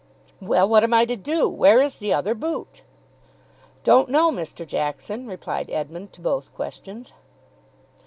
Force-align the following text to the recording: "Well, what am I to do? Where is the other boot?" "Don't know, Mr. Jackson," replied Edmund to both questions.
"Well, 0.41 0.67
what 0.67 0.83
am 0.83 0.95
I 0.95 1.05
to 1.05 1.15
do? 1.15 1.47
Where 1.47 1.79
is 1.79 1.97
the 1.97 2.11
other 2.11 2.33
boot?" 2.33 2.81
"Don't 3.83 4.09
know, 4.09 4.31
Mr. 4.31 4.65
Jackson," 4.65 5.27
replied 5.27 5.69
Edmund 5.69 6.11
to 6.13 6.21
both 6.21 6.51
questions. 6.55 7.13